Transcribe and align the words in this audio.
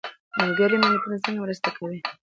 ملګري 0.39 0.77
ملتونه 0.85 1.17
څنګه 1.23 1.39
مرسته 1.45 1.69
کوي؟ 1.77 1.99